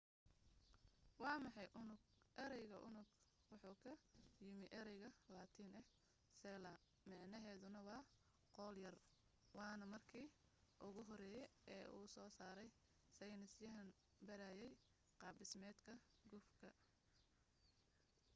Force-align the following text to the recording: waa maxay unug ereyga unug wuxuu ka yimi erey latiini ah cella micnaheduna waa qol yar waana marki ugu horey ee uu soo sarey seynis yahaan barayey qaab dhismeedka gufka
waa 1.21 1.37
maxay 1.43 1.67
unug 1.81 2.01
ereyga 2.43 2.77
unug 2.87 3.07
wuxuu 3.65 3.97
ka 4.09 4.19
yimi 4.47 4.65
erey 4.79 4.97
latiini 5.35 5.77
ah 5.79 5.87
cella 6.41 6.73
micnaheduna 7.09 7.79
waa 7.89 8.01
qol 8.55 8.75
yar 8.85 8.95
waana 9.57 9.85
marki 9.93 10.23
ugu 10.87 11.01
horey 11.09 11.33
ee 11.75 11.85
uu 11.97 12.05
soo 12.15 12.29
sarey 12.39 12.69
seynis 13.17 13.53
yahaan 13.63 13.89
barayey 14.27 14.71
qaab 15.21 15.35
dhismeedka 15.39 15.93
gufka 16.31 16.69